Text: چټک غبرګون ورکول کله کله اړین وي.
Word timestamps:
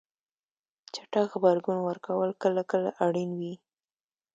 چټک 0.93 1.29
غبرګون 1.33 1.77
ورکول 1.83 2.29
کله 2.43 2.61
کله 2.71 2.89
اړین 3.05 3.31
وي. 3.39 3.53